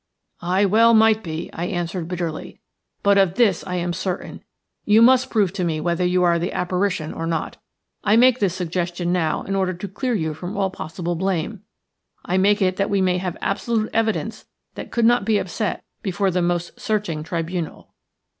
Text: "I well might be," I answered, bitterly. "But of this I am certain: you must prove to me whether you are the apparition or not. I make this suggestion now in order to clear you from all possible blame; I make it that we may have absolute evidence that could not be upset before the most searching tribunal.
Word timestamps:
"I 0.41 0.65
well 0.65 0.95
might 0.95 1.21
be," 1.23 1.51
I 1.53 1.65
answered, 1.67 2.07
bitterly. 2.07 2.59
"But 3.03 3.19
of 3.19 3.35
this 3.35 3.63
I 3.67 3.75
am 3.75 3.93
certain: 3.93 4.43
you 4.83 4.99
must 4.99 5.29
prove 5.29 5.53
to 5.53 5.63
me 5.63 5.79
whether 5.79 6.03
you 6.03 6.23
are 6.23 6.39
the 6.39 6.53
apparition 6.53 7.13
or 7.13 7.27
not. 7.27 7.57
I 8.03 8.15
make 8.17 8.39
this 8.39 8.55
suggestion 8.55 9.11
now 9.13 9.43
in 9.43 9.55
order 9.55 9.75
to 9.75 9.87
clear 9.87 10.15
you 10.15 10.33
from 10.33 10.57
all 10.57 10.71
possible 10.71 11.13
blame; 11.13 11.61
I 12.25 12.39
make 12.39 12.63
it 12.63 12.77
that 12.77 12.89
we 12.89 12.99
may 12.99 13.19
have 13.19 13.37
absolute 13.41 13.91
evidence 13.93 14.45
that 14.73 14.89
could 14.89 15.05
not 15.05 15.23
be 15.23 15.37
upset 15.37 15.83
before 16.01 16.31
the 16.31 16.41
most 16.41 16.79
searching 16.79 17.21
tribunal. 17.21 17.93